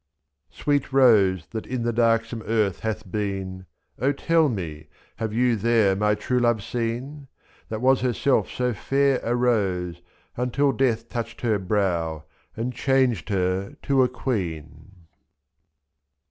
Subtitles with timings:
[0.49, 3.67] Sweet rose that in the darksome earth hath been,
[3.99, 7.03] O tell me— have you there my true love seen?
[7.05, 7.25] 2/ y.
[7.69, 10.01] That was herself so fair a rose,
[10.35, 12.23] until Death touched her brow
[12.57, 15.05] and changed her to a queen.